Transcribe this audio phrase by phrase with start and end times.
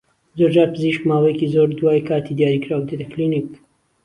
[0.37, 3.49] زۆرجار پزیشک ماوەیەکی زۆر دوای کاتی دیاریکراو دێتە کلینیک